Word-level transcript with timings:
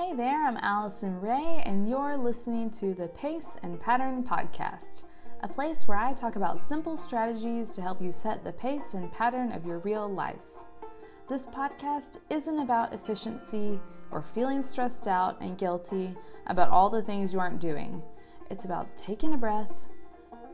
Hey 0.00 0.14
there, 0.14 0.46
I'm 0.46 0.56
Allison 0.62 1.20
Ray, 1.20 1.62
and 1.66 1.86
you're 1.86 2.16
listening 2.16 2.70
to 2.70 2.94
the 2.94 3.08
Pace 3.08 3.58
and 3.62 3.78
Pattern 3.78 4.24
Podcast, 4.24 5.04
a 5.42 5.46
place 5.46 5.86
where 5.86 5.98
I 5.98 6.14
talk 6.14 6.36
about 6.36 6.58
simple 6.58 6.96
strategies 6.96 7.72
to 7.72 7.82
help 7.82 8.00
you 8.00 8.10
set 8.10 8.42
the 8.42 8.54
pace 8.54 8.94
and 8.94 9.12
pattern 9.12 9.52
of 9.52 9.66
your 9.66 9.80
real 9.80 10.08
life. 10.10 10.40
This 11.28 11.44
podcast 11.44 12.16
isn't 12.30 12.60
about 12.60 12.94
efficiency 12.94 13.78
or 14.10 14.22
feeling 14.22 14.62
stressed 14.62 15.06
out 15.06 15.38
and 15.42 15.58
guilty 15.58 16.16
about 16.46 16.70
all 16.70 16.88
the 16.88 17.02
things 17.02 17.34
you 17.34 17.38
aren't 17.38 17.60
doing. 17.60 18.02
It's 18.50 18.64
about 18.64 18.96
taking 18.96 19.34
a 19.34 19.36
breath, 19.36 19.70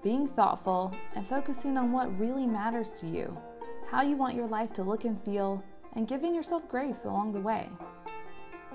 being 0.02 0.26
thoughtful, 0.26 0.92
and 1.14 1.24
focusing 1.24 1.78
on 1.78 1.92
what 1.92 2.18
really 2.18 2.48
matters 2.48 2.98
to 2.98 3.06
you, 3.06 3.38
how 3.88 4.02
you 4.02 4.16
want 4.16 4.34
your 4.34 4.48
life 4.48 4.72
to 4.72 4.82
look 4.82 5.04
and 5.04 5.22
feel, 5.22 5.62
and 5.92 6.08
giving 6.08 6.34
yourself 6.34 6.68
grace 6.68 7.04
along 7.04 7.32
the 7.32 7.40
way. 7.40 7.68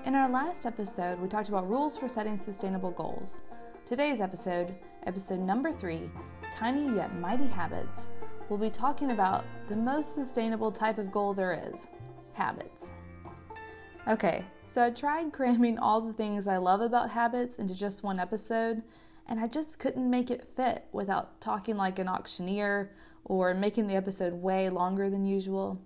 In 0.04 0.16
our 0.16 0.28
last 0.28 0.66
episode, 0.66 1.20
we 1.20 1.28
talked 1.28 1.48
about 1.48 1.70
rules 1.70 1.96
for 1.96 2.08
setting 2.08 2.36
sustainable 2.36 2.90
goals. 2.90 3.42
Today's 3.84 4.20
episode, 4.20 4.74
episode 5.06 5.38
number 5.38 5.70
three, 5.70 6.10
Tiny 6.50 6.96
Yet 6.96 7.14
Mighty 7.14 7.46
Habits, 7.46 8.08
we'll 8.48 8.58
be 8.58 8.68
talking 8.68 9.12
about 9.12 9.44
the 9.68 9.76
most 9.76 10.12
sustainable 10.12 10.72
type 10.72 10.98
of 10.98 11.12
goal 11.12 11.34
there 11.34 11.52
is 11.72 11.86
habits. 12.32 12.94
Okay, 14.08 14.44
so 14.66 14.84
I 14.84 14.90
tried 14.90 15.32
cramming 15.32 15.78
all 15.78 16.00
the 16.00 16.12
things 16.12 16.48
I 16.48 16.56
love 16.56 16.80
about 16.80 17.08
habits 17.08 17.58
into 17.58 17.72
just 17.72 18.02
one 18.02 18.18
episode, 18.18 18.82
and 19.28 19.38
I 19.38 19.46
just 19.46 19.78
couldn't 19.78 20.10
make 20.10 20.32
it 20.32 20.48
fit 20.56 20.84
without 20.90 21.40
talking 21.40 21.76
like 21.76 22.00
an 22.00 22.08
auctioneer 22.08 22.90
or 23.24 23.54
making 23.54 23.86
the 23.86 23.94
episode 23.94 24.32
way 24.32 24.68
longer 24.68 25.08
than 25.08 25.26
usual. 25.26 25.80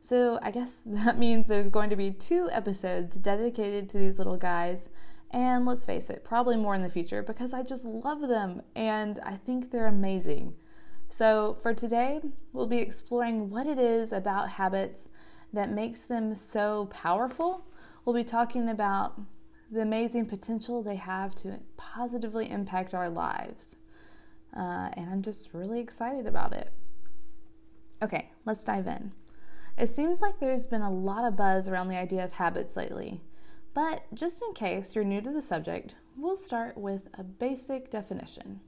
So 0.00 0.38
I 0.42 0.50
guess 0.50 0.82
that 0.86 1.18
means 1.18 1.46
there's 1.46 1.68
going 1.68 1.90
to 1.90 1.96
be 1.96 2.10
two 2.10 2.48
episodes 2.50 3.18
dedicated 3.20 3.88
to 3.90 3.98
these 3.98 4.18
little 4.18 4.36
guys. 4.36 4.90
And 5.30 5.64
let's 5.64 5.84
face 5.84 6.10
it, 6.10 6.24
probably 6.24 6.56
more 6.56 6.74
in 6.74 6.82
the 6.82 6.90
future 6.90 7.22
because 7.22 7.54
I 7.54 7.62
just 7.62 7.84
love 7.84 8.20
them 8.22 8.62
and 8.74 9.20
I 9.24 9.36
think 9.36 9.70
they're 9.70 9.86
amazing. 9.86 10.54
So, 11.08 11.58
for 11.60 11.74
today, 11.74 12.20
we'll 12.52 12.68
be 12.68 12.78
exploring 12.78 13.50
what 13.50 13.66
it 13.66 13.78
is 13.80 14.12
about 14.12 14.50
habits 14.50 15.08
that 15.52 15.70
makes 15.70 16.04
them 16.04 16.36
so 16.36 16.86
powerful. 16.86 17.66
We'll 18.04 18.14
be 18.14 18.24
talking 18.24 18.68
about 18.68 19.20
the 19.70 19.82
amazing 19.82 20.26
potential 20.26 20.82
they 20.82 20.96
have 20.96 21.34
to 21.36 21.60
positively 21.76 22.50
impact 22.50 22.94
our 22.94 23.08
lives. 23.08 23.76
Uh, 24.56 24.90
and 24.94 25.08
I'm 25.10 25.22
just 25.22 25.52
really 25.52 25.80
excited 25.80 26.26
about 26.26 26.52
it. 26.52 26.72
Okay, 28.02 28.30
let's 28.44 28.64
dive 28.64 28.86
in. 28.86 29.12
It 29.80 29.88
seems 29.88 30.20
like 30.20 30.38
there's 30.38 30.66
been 30.66 30.82
a 30.82 30.92
lot 30.92 31.24
of 31.24 31.36
buzz 31.36 31.66
around 31.66 31.88
the 31.88 31.96
idea 31.96 32.22
of 32.22 32.32
habits 32.32 32.76
lately. 32.76 33.22
But 33.72 34.02
just 34.12 34.42
in 34.42 34.52
case 34.52 34.94
you're 34.94 35.04
new 35.04 35.22
to 35.22 35.30
the 35.30 35.40
subject, 35.40 35.94
we'll 36.18 36.36
start 36.36 36.76
with 36.76 37.08
a 37.14 37.24
basic 37.24 37.88
definition. 37.88 38.60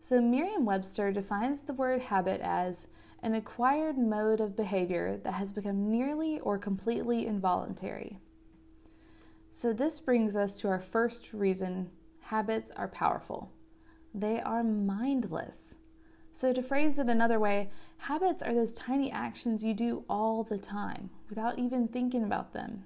So, 0.00 0.20
Merriam 0.20 0.64
Webster 0.64 1.10
defines 1.10 1.62
the 1.62 1.72
word 1.72 2.00
habit 2.00 2.40
as 2.42 2.86
an 3.24 3.34
acquired 3.34 3.98
mode 3.98 4.40
of 4.40 4.54
behavior 4.54 5.16
that 5.24 5.34
has 5.34 5.50
become 5.50 5.90
nearly 5.90 6.38
or 6.38 6.58
completely 6.58 7.26
involuntary. 7.26 8.20
So, 9.50 9.72
this 9.72 9.98
brings 9.98 10.36
us 10.36 10.60
to 10.60 10.68
our 10.68 10.78
first 10.78 11.32
reason 11.32 11.90
habits 12.20 12.70
are 12.76 12.86
powerful 12.86 13.50
they 14.14 14.40
are 14.40 14.62
mindless. 14.62 15.76
So, 16.32 16.52
to 16.52 16.62
phrase 16.62 16.98
it 16.98 17.08
another 17.08 17.40
way, 17.40 17.70
habits 17.98 18.42
are 18.42 18.54
those 18.54 18.72
tiny 18.72 19.10
actions 19.10 19.64
you 19.64 19.74
do 19.74 20.04
all 20.08 20.44
the 20.44 20.58
time 20.58 21.10
without 21.28 21.58
even 21.58 21.88
thinking 21.88 22.22
about 22.22 22.52
them. 22.52 22.84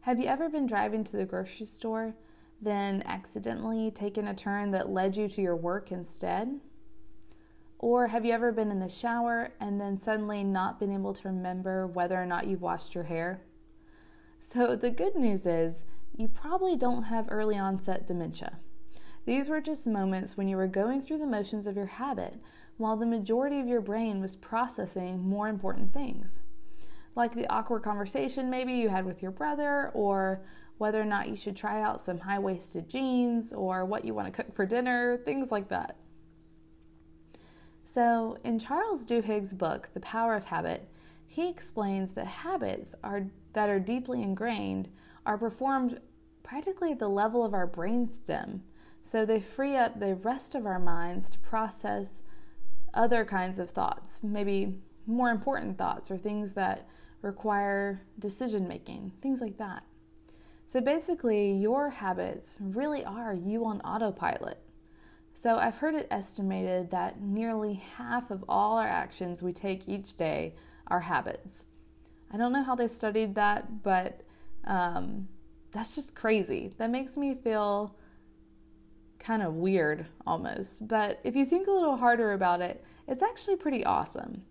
Have 0.00 0.18
you 0.18 0.26
ever 0.26 0.48
been 0.48 0.66
driving 0.66 1.04
to 1.04 1.16
the 1.16 1.24
grocery 1.24 1.66
store, 1.66 2.14
then 2.60 3.02
accidentally 3.06 3.90
taken 3.90 4.26
a 4.26 4.34
turn 4.34 4.70
that 4.72 4.90
led 4.90 5.16
you 5.16 5.28
to 5.28 5.40
your 5.42 5.56
work 5.56 5.92
instead? 5.92 6.60
Or 7.78 8.08
have 8.08 8.24
you 8.24 8.32
ever 8.32 8.52
been 8.52 8.70
in 8.70 8.80
the 8.80 8.88
shower 8.88 9.52
and 9.60 9.80
then 9.80 9.98
suddenly 9.98 10.44
not 10.44 10.78
been 10.78 10.92
able 10.92 11.14
to 11.14 11.28
remember 11.28 11.86
whether 11.86 12.20
or 12.20 12.26
not 12.26 12.46
you've 12.46 12.62
washed 12.62 12.94
your 12.94 13.04
hair? 13.04 13.42
So, 14.38 14.74
the 14.74 14.90
good 14.90 15.14
news 15.14 15.46
is 15.46 15.84
you 16.16 16.28
probably 16.28 16.76
don't 16.76 17.04
have 17.04 17.28
early 17.30 17.56
onset 17.56 18.06
dementia. 18.06 18.58
These 19.24 19.48
were 19.48 19.60
just 19.60 19.86
moments 19.86 20.36
when 20.36 20.48
you 20.48 20.56
were 20.56 20.66
going 20.66 21.00
through 21.00 21.18
the 21.18 21.26
motions 21.26 21.66
of 21.66 21.76
your 21.76 21.86
habit 21.86 22.40
while 22.76 22.96
the 22.96 23.06
majority 23.06 23.60
of 23.60 23.68
your 23.68 23.80
brain 23.80 24.20
was 24.20 24.34
processing 24.34 25.20
more 25.20 25.48
important 25.48 25.92
things. 25.92 26.40
Like 27.14 27.34
the 27.34 27.46
awkward 27.48 27.82
conversation 27.82 28.50
maybe 28.50 28.72
you 28.72 28.88
had 28.88 29.04
with 29.04 29.22
your 29.22 29.30
brother, 29.30 29.90
or 29.94 30.42
whether 30.78 31.00
or 31.00 31.04
not 31.04 31.28
you 31.28 31.36
should 31.36 31.54
try 31.54 31.82
out 31.82 32.00
some 32.00 32.18
high 32.18 32.38
waisted 32.38 32.88
jeans, 32.88 33.52
or 33.52 33.84
what 33.84 34.04
you 34.04 34.14
want 34.14 34.26
to 34.26 34.42
cook 34.42 34.52
for 34.52 34.66
dinner, 34.66 35.18
things 35.18 35.52
like 35.52 35.68
that. 35.68 35.96
So, 37.84 38.38
in 38.42 38.58
Charles 38.58 39.04
Duhigg's 39.04 39.52
book, 39.52 39.90
The 39.92 40.00
Power 40.00 40.34
of 40.34 40.46
Habit, 40.46 40.88
he 41.26 41.48
explains 41.48 42.12
that 42.12 42.26
habits 42.26 42.94
are, 43.04 43.26
that 43.52 43.68
are 43.68 43.78
deeply 43.78 44.22
ingrained 44.22 44.88
are 45.26 45.38
performed 45.38 46.00
practically 46.42 46.92
at 46.92 46.98
the 46.98 47.08
level 47.08 47.44
of 47.44 47.54
our 47.54 47.68
brainstem 47.68 48.60
so 49.02 49.24
they 49.24 49.40
free 49.40 49.76
up 49.76 49.98
the 49.98 50.14
rest 50.16 50.54
of 50.54 50.66
our 50.66 50.78
minds 50.78 51.28
to 51.30 51.38
process 51.40 52.22
other 52.94 53.24
kinds 53.24 53.58
of 53.58 53.70
thoughts, 53.70 54.20
maybe 54.22 54.74
more 55.06 55.30
important 55.30 55.78
thoughts 55.78 56.10
or 56.10 56.18
things 56.18 56.52
that 56.54 56.88
require 57.22 58.02
decision 58.18 58.68
making, 58.68 59.12
things 59.20 59.40
like 59.40 59.56
that. 59.58 59.84
So 60.66 60.80
basically, 60.80 61.52
your 61.52 61.90
habits 61.90 62.56
really 62.60 63.04
are 63.04 63.34
you 63.34 63.64
on 63.64 63.80
autopilot. 63.80 64.58
So 65.34 65.56
I've 65.56 65.76
heard 65.76 65.94
it 65.94 66.08
estimated 66.10 66.90
that 66.90 67.20
nearly 67.20 67.74
half 67.74 68.30
of 68.30 68.44
all 68.48 68.78
our 68.78 68.86
actions 68.86 69.42
we 69.42 69.52
take 69.52 69.88
each 69.88 70.16
day 70.16 70.54
are 70.88 71.00
habits. 71.00 71.64
I 72.30 72.36
don't 72.36 72.52
know 72.52 72.62
how 72.62 72.74
they 72.74 72.88
studied 72.88 73.34
that, 73.34 73.82
but 73.82 74.20
um, 74.64 75.28
that's 75.72 75.94
just 75.94 76.14
crazy. 76.14 76.70
That 76.78 76.90
makes 76.90 77.16
me 77.16 77.34
feel 77.34 77.96
kind 79.22 79.42
of 79.42 79.54
weird 79.54 80.06
almost. 80.26 80.86
But 80.86 81.20
if 81.24 81.34
you 81.36 81.44
think 81.44 81.66
a 81.66 81.72
little 81.72 81.96
harder 81.96 82.32
about 82.32 82.60
it, 82.60 82.82
it's 83.08 83.22
actually 83.22 83.56
pretty 83.56 83.84
awesome. 83.84 84.42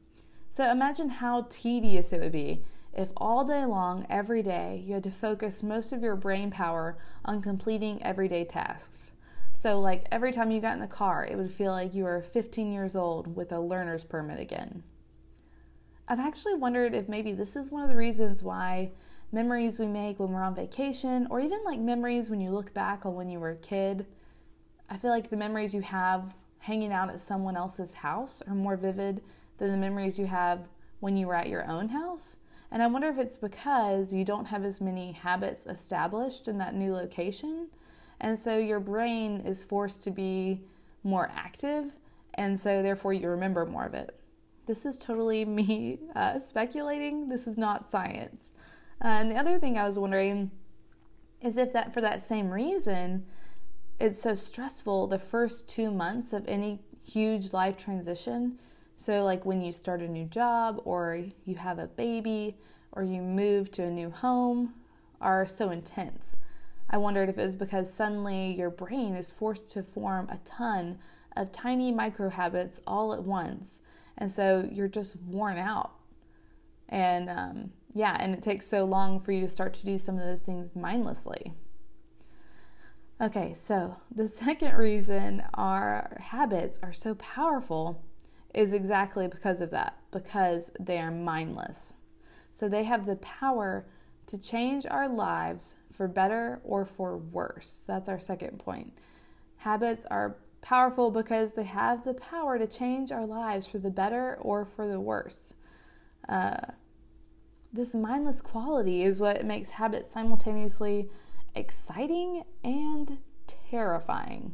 So 0.50 0.70
imagine 0.70 1.10
how 1.10 1.46
tedious 1.50 2.12
it 2.14 2.22
would 2.22 2.32
be 2.32 2.64
if 2.94 3.12
all 3.16 3.46
day 3.46 3.64
long, 3.66 4.06
every 4.10 4.44
day, 4.44 4.82
you 4.84 4.96
had 4.96 5.04
to 5.06 5.12
focus 5.12 5.64
most 5.64 5.94
of 5.94 6.04
your 6.04 6.18
brain 6.18 6.52
power 6.52 6.98
on 7.24 7.42
completing 7.42 8.04
everyday 8.04 8.44
tasks. 8.44 9.12
So, 9.54 9.80
like 9.80 10.08
every 10.12 10.32
time 10.32 10.52
you 10.52 10.60
got 10.60 10.74
in 10.74 10.82
the 10.82 10.88
car, 10.88 11.26
it 11.26 11.38
would 11.38 11.52
feel 11.52 11.72
like 11.72 11.94
you 11.94 12.04
were 12.04 12.22
15 12.22 12.72
years 12.72 12.96
old 12.96 13.36
with 13.36 13.52
a 13.54 13.60
learner's 13.60 14.04
permit 14.04 14.40
again. 14.40 14.84
I've 16.08 16.20
actually 16.20 16.56
wondered 16.56 16.94
if 16.94 17.08
maybe 17.08 17.32
this 17.32 17.56
is 17.56 17.72
one 17.72 17.84
of 17.84 17.90
the 17.90 17.96
reasons 17.96 18.44
why 18.44 18.92
memories 19.32 19.80
we 19.80 19.88
make 19.88 20.20
when 20.20 20.32
we're 20.32 20.44
on 20.44 20.56
vacation, 20.56 21.28
or 21.30 21.40
even 21.40 21.64
like 21.64 21.80
memories 21.80 22.30
when 22.30 22.42
you 22.42 22.52
look 22.52 22.74
back 22.74 23.06
on 23.06 23.16
when 23.16 23.30
you 23.30 23.40
were 23.40 23.52
a 23.52 23.58
kid, 23.58 24.06
I 24.92 24.98
feel 24.98 25.10
like 25.10 25.30
the 25.30 25.38
memories 25.38 25.74
you 25.74 25.80
have 25.82 26.36
hanging 26.60 26.92
out 26.92 27.10
at 27.10 27.22
someone 27.22 27.56
else's 27.56 27.94
house 27.94 28.44
are 28.46 28.54
more 28.54 28.76
vivid 28.76 29.24
than 29.58 29.72
the 29.72 29.78
memories 29.78 30.20
you 30.20 30.26
have 30.26 30.68
when 31.00 31.16
you 31.16 31.28
were 31.28 31.36
at 31.36 31.48
your 31.48 31.66
own 31.72 31.88
house. 31.88 32.36
And 32.72 32.84
I 32.84 32.88
wonder 32.88 33.08
if 33.08 33.18
it's 33.18 33.38
because 33.38 34.14
you 34.14 34.26
don't 34.26 34.44
have 34.44 34.66
as 34.66 34.82
many 34.82 35.14
habits 35.14 35.66
established 35.66 36.50
in 36.50 36.58
that 36.58 36.76
new 36.76 36.92
location. 36.92 37.70
And 38.20 38.38
so 38.38 38.58
your 38.58 38.82
brain 38.82 39.38
is 39.46 39.64
forced 39.64 40.04
to 40.04 40.12
be 40.12 40.62
more 41.06 41.32
active. 41.34 41.98
And 42.34 42.60
so 42.60 42.84
therefore 42.84 43.14
you 43.14 43.30
remember 43.30 43.66
more 43.66 43.86
of 43.86 43.94
it. 43.94 44.20
This 44.66 44.86
is 44.86 45.00
totally 45.00 45.46
me 45.60 46.00
uh, 46.18 46.38
speculating. 46.38 47.30
This 47.30 47.48
is 47.48 47.58
not 47.58 47.90
science. 47.90 48.44
Uh, 49.02 49.08
and 49.08 49.32
the 49.32 49.38
other 49.38 49.58
thing 49.58 49.78
I 49.78 49.86
was 49.86 49.98
wondering 49.98 50.52
is 51.40 51.56
if 51.56 51.72
that 51.72 51.94
for 51.94 52.02
that 52.02 52.20
same 52.20 52.52
reason, 52.52 53.26
it's 54.02 54.20
so 54.20 54.34
stressful 54.34 55.06
the 55.06 55.20
first 55.20 55.70
two 55.70 55.92
months 55.92 56.34
of 56.34 56.48
any 56.48 56.80
huge 57.06 57.54
life 57.54 57.78
transition. 57.78 58.58
So, 58.98 59.24
like 59.24 59.46
when 59.46 59.62
you 59.62 59.72
start 59.72 60.02
a 60.02 60.08
new 60.08 60.26
job, 60.26 60.82
or 60.86 61.24
you 61.46 61.56
have 61.56 61.78
a 61.78 61.86
baby, 61.86 62.58
or 62.94 63.04
you 63.04 63.22
move 63.22 63.72
to 63.72 63.84
a 63.84 63.92
new 63.92 64.10
home, 64.10 64.74
are 65.22 65.46
so 65.46 65.70
intense. 65.70 66.36
I 66.90 66.98
wondered 66.98 67.30
if 67.30 67.38
it 67.38 67.44
was 67.44 67.56
because 67.56 67.94
suddenly 67.94 68.54
your 68.54 68.72
brain 68.72 69.16
is 69.16 69.32
forced 69.32 69.72
to 69.74 69.84
form 69.84 70.28
a 70.30 70.40
ton 70.46 70.98
of 71.38 71.52
tiny 71.52 71.92
micro 71.92 72.30
habits 72.30 72.82
all 72.88 73.14
at 73.14 73.24
once. 73.24 73.82
And 74.18 74.32
so 74.32 74.68
you're 74.72 74.88
just 74.88 75.16
worn 75.28 75.58
out. 75.58 75.92
And 76.90 77.30
um, 77.30 77.72
yeah, 77.94 78.18
and 78.20 78.34
it 78.34 78.42
takes 78.42 78.66
so 78.66 78.84
long 78.84 79.20
for 79.20 79.32
you 79.32 79.42
to 79.42 79.48
start 79.48 79.76
to 79.76 79.86
do 79.86 79.98
some 79.98 80.18
of 80.18 80.24
those 80.24 80.42
things 80.42 80.76
mindlessly. 80.76 81.54
Okay, 83.22 83.54
so 83.54 83.98
the 84.14 84.28
second 84.44 84.76
reason 84.76 85.44
our 85.54 86.18
habits 86.20 86.80
are 86.82 86.94
so 86.94 87.16
powerful 87.16 88.04
is 88.54 88.74
exactly 88.74 89.28
because 89.28 89.62
of 89.62 89.70
that, 89.72 89.98
because 90.12 90.72
they 90.80 90.98
are 90.98 91.12
mindless. 91.12 91.94
So 92.52 92.68
they 92.68 92.84
have 92.84 93.06
the 93.06 93.16
power 93.18 93.86
to 94.26 94.38
change 94.38 94.86
our 94.90 95.08
lives 95.08 95.78
for 95.92 96.08
better 96.08 96.60
or 96.64 96.86
for 96.86 97.18
worse. 97.18 97.84
That's 97.88 98.10
our 98.10 98.20
second 98.20 98.60
point. 98.60 98.94
Habits 99.58 100.06
are 100.10 100.38
powerful 100.62 101.12
because 101.12 101.54
they 101.54 101.64
have 101.64 102.04
the 102.04 102.14
power 102.14 102.58
to 102.58 102.68
change 102.68 103.12
our 103.12 103.26
lives 103.26 103.68
for 103.68 103.78
the 103.78 103.90
better 103.90 104.38
or 104.42 104.66
for 104.66 104.88
the 104.88 105.00
worse. 105.00 105.54
Uh, 106.28 106.58
this 107.72 107.96
mindless 107.96 108.42
quality 108.42 109.04
is 109.04 109.22
what 109.22 109.46
makes 109.46 109.70
habits 109.70 110.12
simultaneously 110.12 111.10
exciting 111.56 112.44
and 112.64 113.18
terrifying. 113.48 114.54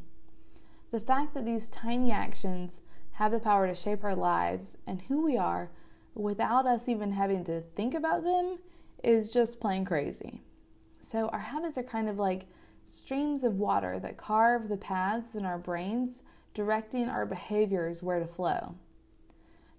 The 0.92 1.00
fact 1.00 1.34
that 1.34 1.46
these 1.46 1.70
tiny 1.70 2.12
actions 2.12 2.82
have 3.14 3.32
the 3.32 3.40
power 3.40 3.68
to 3.68 3.76
shape 3.76 4.04
our 4.04 4.16
lives 4.16 4.78
and 4.86 5.02
who 5.02 5.22
we 5.22 5.38
are 5.38 5.72
without 6.16 6.66
us 6.66 6.88
even 6.88 7.12
having 7.12 7.44
to 7.44 7.62
think 7.62 7.94
about 7.94 8.24
them 8.24 8.60
is 9.04 9.32
just 9.32 9.60
plain 9.60 9.86
crazy. 9.86 10.42
So, 11.02 11.28
our 11.30 11.40
habits 11.40 11.78
are 11.78 11.84
kind 11.84 12.10
of 12.10 12.20
like 12.20 12.48
streams 12.86 13.44
of 13.44 13.60
water 13.60 14.00
that 14.00 14.18
carve 14.18 14.70
the 14.70 14.78
paths 14.78 15.36
in 15.36 15.46
our 15.46 15.58
brains, 15.58 16.24
directing 16.54 17.08
our 17.10 17.26
behaviors 17.26 18.02
where 18.02 18.20
to 18.20 18.28
flow. 18.28 18.76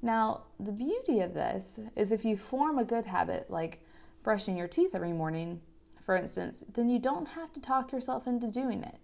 Now, 0.00 0.43
the 0.61 0.73
beauty 0.73 1.21
of 1.21 1.35
this 1.35 1.81
is 1.97 2.12
if 2.12 2.25
you 2.25 2.37
form 2.37 2.79
a 2.79 2.85
good 2.85 3.06
habit 3.06 3.50
like 3.50 3.82
brushing 4.23 4.56
your 4.56 4.69
teeth 4.69 4.94
every 4.94 5.12
morning, 5.12 5.61
for 6.09 6.17
instance, 6.17 6.65
then 6.73 6.89
you 6.89 6.99
don't 6.99 7.29
have 7.29 7.53
to 7.53 7.61
talk 7.61 7.93
yourself 7.93 8.27
into 8.27 8.51
doing 8.51 8.83
it. 8.83 8.95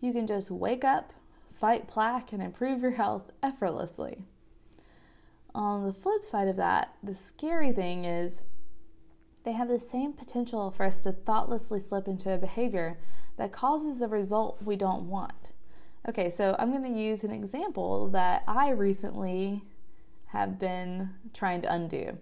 You 0.00 0.14
can 0.14 0.26
just 0.26 0.50
wake 0.50 0.84
up, 0.84 1.12
fight 1.52 1.86
plaque, 1.86 2.32
and 2.32 2.42
improve 2.42 2.80
your 2.80 2.92
health 2.92 3.30
effortlessly. 3.42 4.24
On 5.54 5.86
the 5.86 5.92
flip 5.92 6.24
side 6.24 6.48
of 6.48 6.56
that, 6.56 6.94
the 7.02 7.14
scary 7.14 7.72
thing 7.72 8.06
is 8.06 8.44
they 9.44 9.52
have 9.52 9.68
the 9.68 9.78
same 9.78 10.14
potential 10.14 10.70
for 10.70 10.86
us 10.86 11.02
to 11.02 11.12
thoughtlessly 11.12 11.78
slip 11.78 12.08
into 12.08 12.32
a 12.32 12.38
behavior 12.38 12.96
that 13.36 13.52
causes 13.52 14.00
a 14.00 14.08
result 14.08 14.62
we 14.62 14.76
don't 14.76 15.10
want. 15.10 15.52
Okay, 16.08 16.30
so 16.30 16.56
I'm 16.58 16.70
going 16.70 16.90
to 16.90 16.98
use 16.98 17.22
an 17.22 17.32
example 17.32 18.08
that 18.12 18.44
I 18.48 18.70
recently 18.70 19.62
have 20.28 20.58
been 20.58 21.10
trying 21.34 21.60
to 21.60 21.74
undo. 21.74 22.16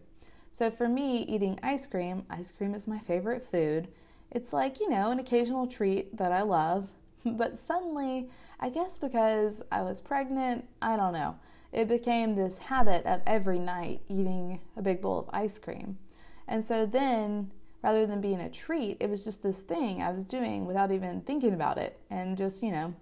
So 0.51 0.73
for 0.73 0.89
me, 0.89 1.19
eating 1.19 1.61
ice 1.63 1.87
cream, 1.87 2.25
ice 2.29 2.51
cream 2.51 2.75
is 2.75 2.89
my 2.89 2.99
favorite 2.99 3.45
food. 3.45 3.87
It's 4.31 4.53
like, 4.53 4.81
you 4.81 4.91
know, 4.91 5.11
an 5.11 5.19
occasional 5.19 5.67
treat 5.67 6.17
that 6.17 6.33
I 6.33 6.43
love. 6.43 6.91
But 7.25 7.59
suddenly, 7.59 8.31
I 8.61 8.71
guess 8.71 8.97
because 8.97 9.63
I 9.73 9.83
was 9.83 10.01
pregnant, 10.01 10.67
I 10.81 10.97
don't 10.97 11.13
know, 11.13 11.37
it 11.73 11.89
became 11.89 12.33
this 12.33 12.59
habit 12.59 13.05
of 13.05 13.21
every 13.27 13.59
night 13.59 14.01
eating 14.09 14.61
a 14.77 14.83
big 14.83 15.03
bowl 15.03 15.19
of 15.19 15.31
ice 15.33 15.59
cream. 15.59 15.99
And 16.47 16.65
so 16.65 16.87
then, 16.87 17.51
rather 17.83 18.07
than 18.07 18.21
being 18.21 18.41
a 18.41 18.49
treat, 18.49 18.97
it 19.01 19.11
was 19.11 19.25
just 19.25 19.43
this 19.43 19.61
thing 19.61 20.01
I 20.01 20.11
was 20.11 20.25
doing 20.25 20.65
without 20.65 20.93
even 20.93 21.21
thinking 21.23 21.53
about 21.53 21.77
it 21.77 21.99
and 22.09 22.39
just, 22.39 22.63
you 22.63 22.71
know, 22.71 22.95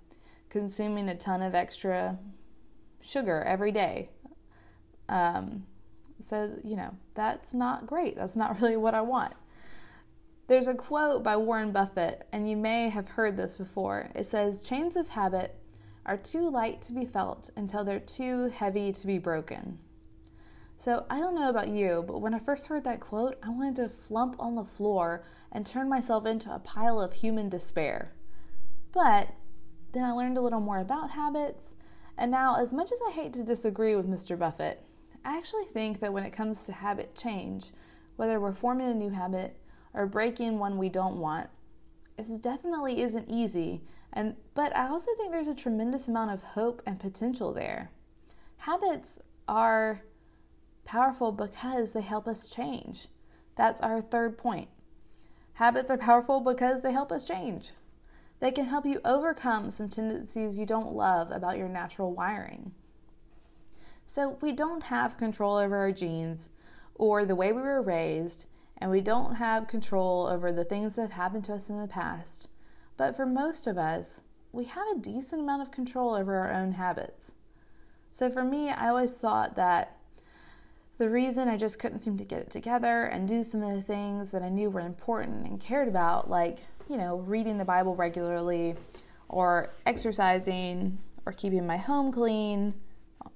consuming 0.49 1.09
a 1.09 1.15
ton 1.15 1.43
of 1.43 1.55
extra 1.55 2.19
sugar 3.01 3.43
every 3.43 3.71
day 3.71 4.09
um, 5.09 5.67
so, 6.21 6.59
you 6.65 6.77
know, 6.77 6.95
that's 7.15 7.55
not 7.55 7.87
great. 7.87 8.17
That's 8.17 8.37
not 8.37 8.61
really 8.61 8.77
what 8.77 8.95
I 8.95 9.03
want. 9.03 9.35
There's 10.49 10.69
a 10.69 10.75
quote 10.75 11.25
by 11.25 11.37
Warren 11.37 11.73
Buffett, 11.73 12.25
and 12.31 12.49
you 12.49 12.57
may 12.57 12.89
have 12.89 13.09
heard 13.09 13.37
this 13.37 13.57
before. 13.57 14.11
It 14.15 14.27
says, 14.27 14.63
Chains 14.63 14.97
of 14.97 15.09
habit 15.09 15.59
are 16.05 16.17
too 16.17 16.49
light 16.49 16.81
to 16.83 16.93
be 16.93 17.05
felt 17.05 17.51
until 17.57 17.85
they're 17.85 17.99
too 17.99 18.47
heavy 18.51 18.93
to 18.93 19.07
be 19.09 19.19
broken. 19.19 19.81
So 20.79 21.05
I 21.11 21.19
don't 21.19 21.35
know 21.35 21.51
about 21.51 21.67
you, 21.67 22.05
but 22.07 22.21
when 22.21 22.33
I 22.33 22.39
first 22.39 22.67
heard 22.67 22.85
that 22.85 23.01
quote, 23.01 23.39
I 23.43 23.49
wanted 23.49 23.75
to 23.77 23.89
flump 23.89 24.37
on 24.39 24.55
the 24.55 24.65
floor 24.65 25.25
and 25.51 25.67
turn 25.67 25.89
myself 25.89 26.27
into 26.27 26.55
a 26.55 26.61
pile 26.61 27.01
of 27.01 27.13
human 27.13 27.49
despair. 27.49 28.13
But 28.93 29.31
then 29.91 30.05
I 30.05 30.13
learned 30.13 30.39
a 30.39 30.43
little 30.43 30.61
more 30.61 30.79
about 30.79 31.11
habits, 31.11 31.75
and 32.17 32.31
now, 32.31 32.55
as 32.55 32.73
much 32.73 32.93
as 32.93 33.01
I 33.09 33.11
hate 33.11 33.33
to 33.33 33.43
disagree 33.43 33.97
with 33.97 34.09
Mr. 34.09 34.39
Buffett, 34.39 34.85
I 35.25 35.37
actually 35.37 35.65
think 35.65 35.99
that 35.99 36.13
when 36.13 36.23
it 36.23 36.33
comes 36.33 36.67
to 36.67 36.73
habit 36.73 37.17
change, 37.17 37.73
whether 38.15 38.39
we're 38.39 38.53
forming 38.53 38.87
a 38.87 38.95
new 38.95 39.11
habit 39.11 39.57
or 39.97 40.07
breaking 40.07 40.59
one 40.59 40.79
we 40.79 40.89
don't 40.89 41.19
want, 41.19 41.49
This 42.17 42.29
definitely 42.39 43.01
isn't 43.03 43.29
easy. 43.29 43.83
And 44.13 44.37
but 44.55 44.75
I 44.77 44.89
also 44.89 45.11
think 45.17 45.33
there's 45.33 45.49
a 45.49 45.55
tremendous 45.55 46.07
amount 46.07 46.31
of 46.31 46.43
hope 46.43 46.81
and 46.87 47.01
potential 47.01 47.53
there. 47.53 47.91
Habits 48.59 49.19
are 49.49 50.03
powerful 50.85 51.33
because 51.33 51.93
they 51.93 52.03
help 52.03 52.29
us 52.29 52.49
change. 52.49 53.09
That's 53.57 53.81
our 53.81 54.01
third 54.01 54.39
point. 54.39 54.69
Habits 55.55 55.91
are 55.91 55.99
powerful 55.99 56.41
because 56.41 56.83
they 56.83 56.93
help 56.93 57.11
us 57.11 57.27
change. 57.27 57.73
They 58.41 58.51
can 58.51 58.67
help 58.67 58.85
you 58.85 59.01
overcome 59.05 59.71
some 59.71 59.89
tendencies 59.89 60.59
you 60.59 60.67
don't 60.67 60.95
love 60.95 61.31
about 61.31 61.57
your 61.57 61.69
natural 61.69 62.13
wiring. 62.13 62.73
So 64.07 64.39
we 64.41 64.53
don't 64.53 64.85
have 64.85 65.17
control 65.17 65.57
over 65.57 65.77
our 65.77 65.93
genes 65.93 66.51
or 66.95 67.25
the 67.25 67.35
way 67.35 67.53
we 67.53 67.63
were 67.63 67.83
raised, 67.83 68.47
and 68.79 68.91
we 68.91 69.01
don't 69.01 69.37
have 69.37 69.69
control 69.69 70.27
over 70.27 70.53
the 70.53 70.65
things 70.65 70.95
that 70.95 71.03
have 71.03 71.13
happened 71.13 71.45
to 71.45 71.55
us 71.55 71.71
in 71.71 71.81
the 71.81 71.89
past. 71.89 72.49
But 72.97 73.17
for 73.17 73.27
most 73.27 73.67
of 73.67 73.79
us, 73.79 74.23
we 74.53 74.65
have 74.65 74.87
a 74.95 74.99
decent 74.99 75.43
amount 75.43 75.63
of 75.63 75.71
control 75.71 76.15
over 76.15 76.37
our 76.37 76.53
own 76.53 76.73
habits. 76.73 77.35
So 78.11 78.31
for 78.31 78.45
me, 78.45 78.71
I 78.71 78.89
always 78.89 79.13
thought 79.13 79.57
that 79.57 79.97
the 80.99 81.11
reason 81.11 81.49
I 81.49 81.57
just 81.57 81.79
couldn't 81.79 82.01
seem 82.01 82.17
to 82.17 82.25
get 82.25 82.41
it 82.41 82.51
together 82.51 83.05
and 83.05 83.29
do 83.29 83.43
some 83.43 83.63
of 83.63 83.75
the 83.75 83.83
things 83.83 84.31
that 84.31 84.43
I 84.43 84.49
knew 84.49 84.71
were 84.71 84.81
important 84.81 85.47
and 85.47 85.61
cared 85.61 85.89
about, 85.89 86.31
like, 86.31 86.61
you 86.89 86.97
know, 86.97 87.17
reading 87.19 87.59
the 87.59 87.65
Bible 87.65 87.95
regularly 87.95 88.77
or 89.29 89.71
exercising 89.85 90.99
or 91.27 91.33
keeping 91.33 91.67
my 91.67 91.77
home 91.77 92.11
clean 92.11 92.75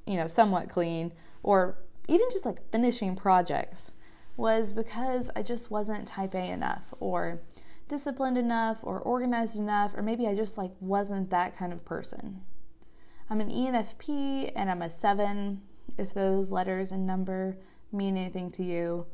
you 0.06 0.16
know, 0.16 0.26
somewhat 0.26 0.68
clean, 0.68 1.12
or 1.42 1.76
even 2.08 2.26
just 2.30 2.44
like 2.44 2.70
finishing 2.70 3.16
projects, 3.16 3.92
was 4.40 4.72
because 4.72 5.30
I 5.36 5.42
just 5.42 5.70
wasn't 5.70 6.08
type 6.08 6.34
A 6.34 6.50
enough, 6.50 6.94
or 6.98 7.42
disciplined 7.88 8.38
enough, 8.38 8.80
or 8.82 8.98
organized 8.98 9.56
enough, 9.56 9.94
or 9.94 10.02
maybe 10.02 10.26
I 10.26 10.34
just 10.34 10.56
like 10.56 10.72
wasn't 10.80 11.30
that 11.30 11.56
kind 11.56 11.72
of 11.72 11.84
person. 11.84 12.40
I'm 13.28 13.40
an 13.40 13.50
ENFP 13.50 14.52
and 14.56 14.70
I'm 14.70 14.82
a 14.82 14.90
seven, 14.90 15.60
if 15.98 16.14
those 16.14 16.50
letters 16.50 16.90
and 16.90 17.06
number 17.06 17.58
mean 17.92 18.16
anything 18.16 18.50
to 18.52 18.64
you. 18.64 19.06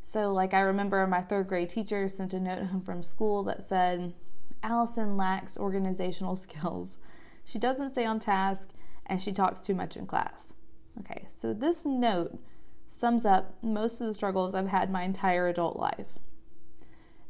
So, 0.00 0.32
like, 0.32 0.54
I 0.54 0.60
remember 0.60 1.06
my 1.06 1.20
third 1.20 1.46
grade 1.46 1.68
teacher 1.68 2.08
sent 2.08 2.34
a 2.34 2.40
note 2.40 2.64
home 2.64 2.82
from 2.82 3.02
school 3.02 3.44
that 3.44 3.66
said, 3.66 4.14
Allison 4.62 5.16
lacks 5.16 5.58
organizational 5.58 6.36
skills. 6.46 6.98
She 7.44 7.58
doesn't 7.58 7.90
stay 7.90 8.06
on 8.06 8.18
task 8.18 8.70
and 9.06 9.20
she 9.20 9.32
talks 9.32 9.60
too 9.60 9.74
much 9.74 9.96
in 9.96 10.06
class. 10.06 10.54
Okay, 11.00 11.26
so 11.34 11.52
this 11.52 11.84
note 11.84 12.38
sums 12.86 13.26
up 13.26 13.54
most 13.62 14.00
of 14.00 14.06
the 14.06 14.14
struggles 14.14 14.54
I've 14.54 14.68
had 14.68 14.90
my 14.90 15.02
entire 15.02 15.48
adult 15.48 15.76
life. 15.76 16.18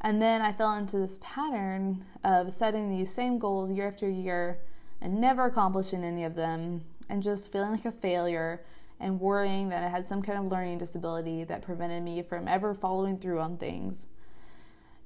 And 0.00 0.20
then 0.20 0.42
I 0.42 0.52
fell 0.52 0.74
into 0.74 0.98
this 0.98 1.18
pattern 1.22 2.04
of 2.22 2.52
setting 2.52 2.90
these 2.90 3.12
same 3.12 3.38
goals 3.38 3.70
year 3.70 3.88
after 3.88 4.08
year 4.08 4.60
and 5.00 5.20
never 5.20 5.44
accomplishing 5.46 6.04
any 6.04 6.24
of 6.24 6.34
them, 6.34 6.82
and 7.08 7.22
just 7.22 7.52
feeling 7.52 7.72
like 7.72 7.84
a 7.84 7.92
failure 7.92 8.64
and 9.00 9.20
worrying 9.20 9.68
that 9.68 9.82
I 9.82 9.88
had 9.88 10.06
some 10.06 10.22
kind 10.22 10.38
of 10.38 10.50
learning 10.50 10.78
disability 10.78 11.44
that 11.44 11.62
prevented 11.62 12.02
me 12.02 12.22
from 12.22 12.48
ever 12.48 12.74
following 12.74 13.18
through 13.18 13.40
on 13.40 13.56
things. 13.56 14.06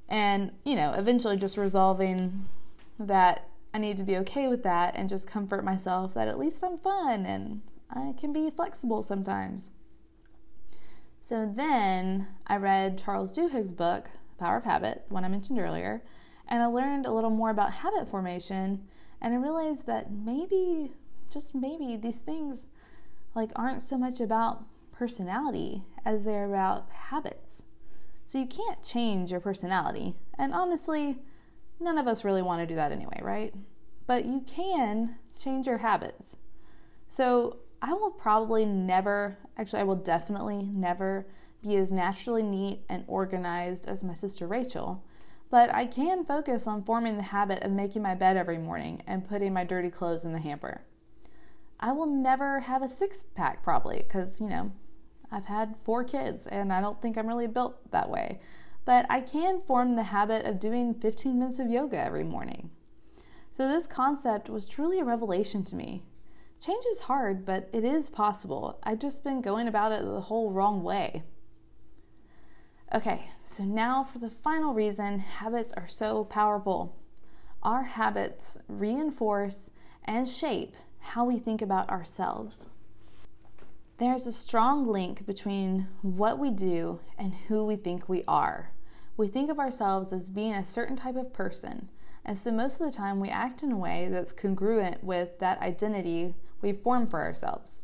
And, 0.09 0.53
you 0.65 0.77
know, 0.77 0.93
eventually 0.93 1.37
just 1.37 1.57
resolving 1.57 2.47
that 2.99 3.49
I 3.75 3.79
need 3.79 3.99
to 3.99 4.05
be 4.05 4.17
okay 4.19 4.49
with 4.49 4.63
that 4.63 4.95
and 4.97 5.09
just 5.09 5.27
comfort 5.27 5.65
myself 5.65 6.15
that 6.15 6.29
at 6.29 6.39
least 6.39 6.63
I'm 6.63 6.79
fun 6.79 7.27
and 7.27 7.63
I 7.91 8.15
can 8.19 8.33
be 8.33 8.51
flexible 8.51 9.03
sometimes. 9.03 9.71
So 11.29 11.45
then 11.45 12.27
I 12.47 12.57
read 12.57 12.97
Charles 12.97 13.31
Duhigg's 13.31 13.75
book, 13.75 14.09
Power 14.39 14.57
of 14.57 14.65
Habit, 14.65 15.05
the 15.09 15.15
one 15.15 15.27
I 15.27 15.29
mentioned 15.29 15.59
earlier, 15.59 16.03
and 16.49 16.63
I 16.63 16.67
learned 16.67 17.05
a 17.05 17.13
little 17.13 17.29
more 17.29 17.51
about 17.51 17.71
habit 17.71 18.09
formation 18.09 18.87
and 19.21 19.35
I 19.35 19.37
realized 19.37 19.87
that 19.87 20.11
maybe, 20.11 20.91
just 21.31 21.55
maybe, 21.55 21.97
these 21.97 22.17
things 22.17 22.69
like 23.35 23.51
aren't 23.57 23.83
so 23.83 23.99
much 23.99 24.21
about 24.21 24.65
personality 24.91 25.83
as 26.03 26.25
they're 26.25 26.49
about 26.49 26.89
habits. 26.91 27.63
So 28.25 28.39
you 28.39 28.47
can't 28.47 28.83
change 28.83 29.31
your 29.31 29.41
personality. 29.41 30.15
And 30.39 30.55
honestly, 30.55 31.19
None 31.81 31.99
of 31.99 32.09
us 32.09 32.25
really 32.25 32.43
want 32.43 32.61
to 32.61 32.67
do 32.67 32.75
that 32.75 32.91
anyway, 32.91 33.21
right? 33.23 33.55
But 34.07 34.25
you 34.25 34.41
can 34.41 35.17
change 35.41 35.67
your 35.67 35.79
habits. 35.79 36.39
So 37.09 37.59
I 37.81 37.93
will 37.93 38.11
probably 38.11 38.65
never, 38.65 39.39
actually, 39.57 39.81
I 39.81 39.85
will 39.85 39.97
definitely 39.97 40.63
never 40.63 41.27
be 41.63 41.77
as 41.77 41.93
naturally 41.93 42.43
neat 42.43 42.83
and 42.89 43.05
organized 43.07 43.87
as 43.87 44.03
my 44.03 44.15
sister 44.15 44.47
Rachel, 44.47 45.05
but 45.51 45.73
I 45.75 45.87
can 45.87 46.25
focus 46.25 46.67
on 46.67 46.85
forming 46.85 47.17
the 47.17 47.23
habit 47.23 47.63
of 47.63 47.71
making 47.71 48.03
my 48.03 48.15
bed 48.15 48.37
every 48.37 48.59
morning 48.59 49.03
and 49.07 49.29
putting 49.29 49.53
my 49.53 49.65
dirty 49.65 49.91
clothes 49.91 50.25
in 50.25 50.33
the 50.33 50.39
hamper. 50.39 50.83
I 51.81 51.93
will 51.93 52.07
never 52.07 52.61
have 52.61 52.83
a 52.83 52.89
six 52.89 53.23
pack 53.35 53.63
probably 53.63 53.99
because, 53.99 54.41
you 54.41 54.49
know, 54.49 54.73
I've 55.31 55.47
had 55.47 55.77
four 55.85 56.05
kids 56.05 56.47
and 56.47 56.73
I 56.73 56.81
don't 56.81 57.01
think 57.01 57.17
I'm 57.17 57.29
really 57.29 57.47
built 57.47 57.91
that 57.93 58.11
way. 58.11 58.41
but 58.85 59.05
I 59.11 59.21
can 59.21 59.61
form 59.67 59.97
the 59.97 60.05
habit 60.05 60.47
of 60.47 60.59
doing 60.59 60.95
15 60.95 61.39
minutes 61.39 61.59
of 61.59 61.69
yoga 61.69 61.99
every 61.99 62.25
morning. 62.25 62.71
So, 63.53 63.69
this 63.69 63.87
concept 63.87 64.49
was 64.49 64.67
truly 64.67 64.99
a 64.99 65.05
revelation 65.05 65.63
to 65.65 65.77
me. 65.77 66.05
Change 66.61 66.85
is 66.91 67.01
hard, 67.01 67.45
but 67.45 67.69
it 67.73 67.85
is 67.85 68.11
possible. 68.11 68.81
I've 68.83 68.99
just 68.99 69.23
been 69.23 69.41
going 69.41 69.69
about 69.69 69.93
it 69.93 70.05
the 70.05 70.21
whole 70.23 70.51
wrong 70.51 70.83
way. 70.83 71.23
Okay, 72.93 73.31
so 73.45 73.65
now 73.65 74.03
for 74.03 74.19
the 74.19 74.31
final 74.31 74.75
reason 74.75 75.21
habits 75.21 75.73
are 75.75 75.87
so 75.87 76.25
powerful. 76.25 76.97
Our 77.63 77.85
habits 77.85 78.59
reinforce 78.67 79.71
and 80.05 80.29
shape 80.29 80.75
how 80.99 81.25
we 81.25 81.39
think 81.39 81.63
about 81.63 81.91
ourselves. 81.91 82.69
There's 83.99 84.27
a 84.27 84.33
strong 84.33 84.85
link 84.85 85.27
between 85.27 85.87
what 86.03 86.39
we 86.39 86.51
do 86.51 87.01
and 87.19 87.35
who 87.35 87.65
we 87.65 87.77
think 87.77 88.09
we 88.09 88.25
are. 88.27 88.73
We 89.17 89.29
think 89.29 89.51
of 89.51 89.59
ourselves 89.59 90.13
as 90.13 90.29
being 90.29 90.55
a 90.55 90.65
certain 90.65 90.97
type 90.97 91.17
of 91.17 91.33
person, 91.33 91.89
and 92.25 92.39
so 92.39 92.51
most 92.53 92.81
of 92.81 92.87
the 92.87 92.97
time 92.97 93.21
we 93.21 93.29
act 93.29 93.63
in 93.63 93.73
a 93.73 93.77
way 93.77 94.09
that's 94.11 94.33
congruent 94.33 95.03
with 95.03 95.39
that 95.41 95.61
identity 95.61 96.35
we 96.61 96.73
form 96.73 97.07
for 97.07 97.21
ourselves. 97.21 97.81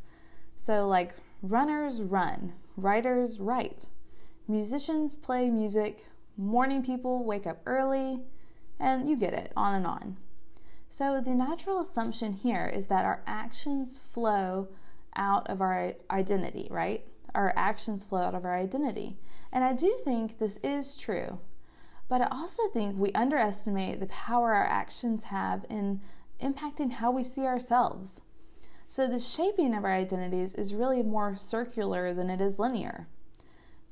So, 0.57 0.87
like 0.87 1.16
runners 1.43 2.02
run, 2.02 2.54
writers 2.76 3.38
write, 3.38 3.87
musicians 4.49 5.14
play 5.14 5.50
music, 5.50 6.07
morning 6.37 6.83
people 6.83 7.25
wake 7.25 7.47
up 7.47 7.61
early, 7.66 8.21
and 8.78 9.09
you 9.09 9.16
get 9.16 9.35
it, 9.35 9.52
on 9.57 9.75
and 9.75 9.87
on. 9.87 10.16
So, 10.88 11.21
the 11.21 11.35
natural 11.35 11.81
assumption 11.81 12.33
here 12.33 12.66
is 12.66 12.87
that 12.88 13.04
our 13.04 13.23
actions 13.26 13.99
flow 13.99 14.69
out 15.16 15.49
of 15.49 15.61
our 15.61 15.95
identity, 16.11 16.69
right? 16.71 17.07
Our 17.35 17.52
actions 17.57 18.04
flow 18.04 18.23
out 18.23 18.35
of 18.35 18.45
our 18.45 18.57
identity. 18.57 19.16
And 19.52 19.64
I 19.64 19.73
do 19.73 19.97
think 20.04 20.38
this 20.38 20.59
is 20.59 20.97
true. 20.97 21.40
But 22.09 22.21
I 22.21 22.28
also 22.31 22.69
think 22.69 22.99
we 22.99 23.12
underestimate 23.12 24.00
the 24.00 24.07
power 24.07 24.54
our 24.54 24.66
actions 24.66 25.25
have 25.25 25.64
in 25.71 26.00
impacting 26.43 26.93
how 26.93 27.11
we 27.11 27.25
see 27.25 27.43
ourselves. 27.43 28.21
So, 28.95 29.09
the 29.09 29.19
shaping 29.19 29.75
of 29.75 29.85
our 29.85 29.93
identities 29.93 30.55
is 30.55 30.73
really 30.73 31.03
more 31.03 31.35
circular 31.35 32.15
than 32.15 32.31
it 32.31 32.41
is 32.41 32.61
linear. 32.61 33.09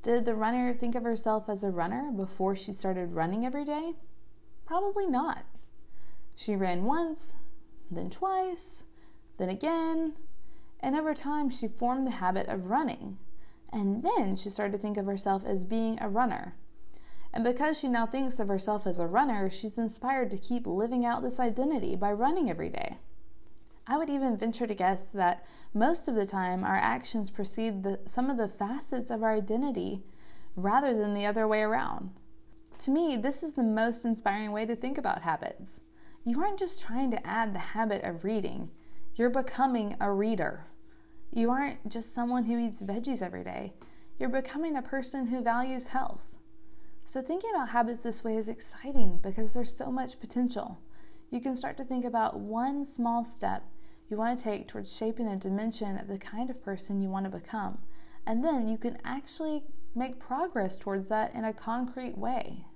Did 0.01 0.25
the 0.25 0.37
runner 0.37 0.73
think 0.73 0.95
of 0.95 1.03
herself 1.03 1.49
as 1.49 1.65
a 1.65 1.73
runner 1.73 2.13
before 2.13 2.55
she 2.55 2.71
started 2.71 3.11
running 3.11 3.45
every 3.45 3.65
day? 3.65 3.95
Probably 4.65 5.09
not. 5.09 5.45
She 6.37 6.55
ran 6.55 6.85
once, 6.85 7.37
then 7.91 8.11
twice, 8.11 8.85
then 9.39 9.49
again, 9.49 10.13
and 10.79 10.95
over 10.95 11.15
time 11.15 11.49
she 11.49 11.67
formed 11.67 12.07
the 12.07 12.13
habit 12.23 12.47
of 12.47 12.71
running. 12.71 13.19
And 13.73 14.05
then 14.05 14.37
she 14.37 14.51
started 14.51 14.71
to 14.75 14.79
think 14.79 14.97
of 14.97 15.07
herself 15.07 15.43
as 15.45 15.65
being 15.65 15.99
a 16.01 16.09
runner. 16.09 16.55
And 17.33 17.43
because 17.43 17.77
she 17.77 17.89
now 17.89 18.07
thinks 18.07 18.39
of 18.39 18.47
herself 18.47 18.87
as 18.87 19.01
a 19.01 19.09
runner, 19.09 19.51
she's 19.51 19.79
inspired 19.79 20.31
to 20.31 20.39
keep 20.39 20.65
living 20.65 21.05
out 21.05 21.25
this 21.25 21.41
identity 21.41 21.97
by 21.97 22.13
running 22.13 22.49
every 22.49 22.69
day. 22.69 22.99
I 23.85 23.99
would 23.99 24.11
even 24.11 24.37
venture 24.37 24.67
to 24.67 24.75
guess 24.75 25.11
that 25.11 25.45
most 25.75 26.07
of 26.07 26.15
the 26.15 26.27
time 26.27 26.63
our 26.63 26.77
actions 26.77 27.31
precede 27.31 27.83
the, 27.83 27.99
some 28.05 28.31
of 28.31 28.37
the 28.37 28.49
facets 28.49 29.11
of 29.11 29.25
our 29.25 29.35
identity 29.35 30.05
rather 30.55 30.97
than 30.97 31.15
the 31.15 31.27
other 31.27 31.49
way 31.49 31.63
around. 31.63 32.11
To 32.79 32.91
me, 32.93 33.17
this 33.17 33.43
is 33.43 33.55
the 33.55 33.65
most 33.65 34.05
inspiring 34.05 34.53
way 34.53 34.67
to 34.67 34.77
think 34.77 34.99
about 34.99 35.23
habits. 35.23 35.81
You 36.25 36.41
aren't 36.41 36.61
just 36.61 36.81
trying 36.81 37.11
to 37.11 37.27
add 37.27 37.55
the 37.55 37.59
habit 37.59 38.05
of 38.05 38.25
reading, 38.25 38.71
you're 39.17 39.31
becoming 39.31 39.97
a 40.01 40.13
reader. 40.13 40.65
You 41.33 41.51
aren't 41.51 41.89
just 41.89 42.15
someone 42.15 42.45
who 42.45 42.59
eats 42.59 42.83
veggies 42.83 43.21
every 43.21 43.43
day, 43.43 43.73
you're 44.19 44.29
becoming 44.29 44.77
a 44.77 44.83
person 44.83 45.27
who 45.27 45.43
values 45.43 45.89
health. 45.89 46.39
So, 47.05 47.21
thinking 47.21 47.51
about 47.55 47.71
habits 47.71 48.01
this 48.01 48.23
way 48.23 48.37
is 48.37 48.49
exciting 48.49 49.19
because 49.23 49.53
there's 49.53 49.77
so 49.77 49.91
much 49.91 50.21
potential. 50.21 50.79
You 51.31 51.41
can 51.41 51.57
start 51.57 51.77
to 51.79 51.85
think 51.85 52.05
about 52.05 52.39
one 52.39 52.85
small 52.85 53.25
step 53.25 53.65
you 54.13 54.19
want 54.19 54.39
to 54.39 54.45
take 54.45 54.69
towards 54.69 54.95
shaping 54.95 55.27
a 55.27 55.37
dimension 55.37 55.97
of 55.97 56.07
the 56.07 56.19
kind 56.19 56.51
of 56.51 56.63
person 56.63 57.01
you 57.01 57.09
want 57.09 57.25
to 57.25 57.31
become. 57.31 57.79
And 58.27 58.45
then 58.45 58.69
you 58.69 58.77
can 58.77 58.99
actually 59.05 59.65
make 59.95 60.19
progress 60.19 60.77
towards 60.77 61.09
that 61.09 61.35
in 61.35 61.45
a 61.45 61.53
concrete 61.53 62.19
way. 62.19 62.67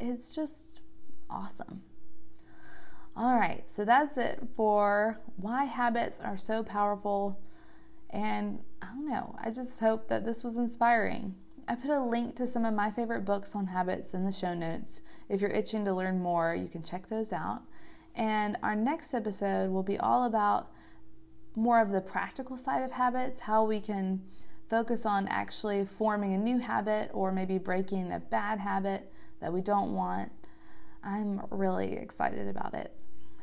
It's 0.00 0.34
just 0.34 0.80
awesome. 1.28 1.82
All 3.14 3.36
right, 3.36 3.68
so 3.68 3.84
that's 3.84 4.16
it 4.16 4.40
for 4.56 5.20
why 5.36 5.64
habits 5.64 6.18
are 6.18 6.38
so 6.38 6.62
powerful. 6.62 7.38
And 8.10 8.60
I 8.80 8.86
don't 8.86 9.06
know, 9.06 9.36
I 9.38 9.50
just 9.50 9.78
hope 9.78 10.08
that 10.08 10.24
this 10.24 10.44
was 10.44 10.56
inspiring. 10.56 11.34
I 11.68 11.74
put 11.74 11.90
a 11.90 12.00
link 12.00 12.36
to 12.36 12.46
some 12.46 12.64
of 12.64 12.72
my 12.72 12.90
favorite 12.90 13.26
books 13.26 13.54
on 13.54 13.66
habits 13.66 14.14
in 14.14 14.24
the 14.24 14.32
show 14.32 14.54
notes. 14.54 15.02
If 15.28 15.42
you're 15.42 15.50
itching 15.50 15.84
to 15.84 15.92
learn 15.92 16.20
more, 16.20 16.54
you 16.54 16.68
can 16.68 16.82
check 16.82 17.10
those 17.10 17.34
out. 17.34 17.64
And 18.14 18.56
our 18.62 18.74
next 18.74 19.14
episode 19.14 19.70
will 19.70 19.82
be 19.82 19.98
all 19.98 20.24
about 20.24 20.70
more 21.54 21.80
of 21.80 21.90
the 21.90 22.00
practical 22.00 22.56
side 22.56 22.82
of 22.82 22.92
habits, 22.92 23.40
how 23.40 23.64
we 23.64 23.80
can 23.80 24.22
focus 24.68 25.06
on 25.06 25.26
actually 25.28 25.84
forming 25.84 26.34
a 26.34 26.38
new 26.38 26.58
habit 26.58 27.10
or 27.12 27.32
maybe 27.32 27.58
breaking 27.58 28.12
a 28.12 28.18
bad 28.18 28.58
habit 28.58 29.10
that 29.40 29.52
we 29.52 29.60
don't 29.60 29.94
want. 29.94 30.30
I'm 31.02 31.40
really 31.50 31.94
excited 31.94 32.48
about 32.48 32.74
it. 32.74 32.92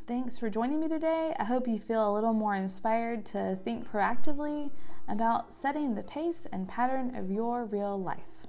Thanks 0.06 0.38
for 0.38 0.48
joining 0.48 0.78
me 0.78 0.88
today. 0.88 1.34
I 1.38 1.44
hope 1.44 1.66
you 1.66 1.80
feel 1.80 2.08
a 2.08 2.14
little 2.14 2.32
more 2.32 2.54
inspired 2.54 3.26
to 3.26 3.58
think 3.64 3.90
proactively 3.90 4.70
about 5.08 5.52
setting 5.52 5.94
the 5.94 6.04
pace 6.04 6.46
and 6.52 6.68
pattern 6.68 7.16
of 7.16 7.30
your 7.30 7.64
real 7.64 8.00
life. 8.00 8.45